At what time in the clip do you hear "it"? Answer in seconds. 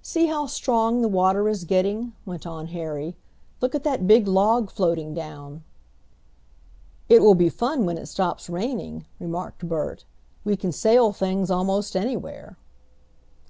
7.10-7.20, 7.98-8.06